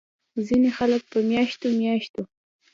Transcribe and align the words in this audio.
ځينې 0.45 0.69
خلک 0.77 1.01
پۀ 1.11 1.17
مياشتو 1.29 1.67
مياشتو 1.79 2.21